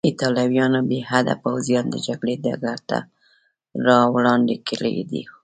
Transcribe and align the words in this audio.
ایټالویانو 0.07 0.79
بې 0.89 0.99
حده 1.09 1.35
پوځیان 1.43 1.85
د 1.89 1.95
جګړې 2.07 2.35
ډګر 2.43 2.79
ته 2.89 2.97
راوړاندې 3.85 4.55
کړي 4.67 4.93
وو. 5.09 5.21